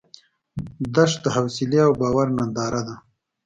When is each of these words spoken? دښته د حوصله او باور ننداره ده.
دښته 0.93 1.29
د 1.31 1.33
حوصله 1.35 1.79
او 1.87 1.91
باور 2.01 2.27
ننداره 2.37 2.81
ده. 2.87 2.95